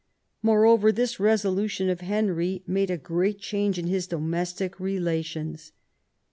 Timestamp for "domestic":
4.07-4.79